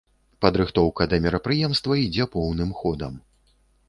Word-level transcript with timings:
Падрыхтоўка 0.43 1.05
да 1.11 1.19
мерапрыемства 1.25 1.97
ідзе 2.05 2.25
поўным 2.37 2.71
ходам. 2.81 3.13